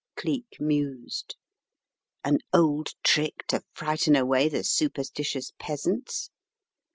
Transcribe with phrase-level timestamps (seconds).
[0.15, 1.35] "Cleek mused.
[2.23, 6.31] "An old trick to frighten away the superstitious peasants?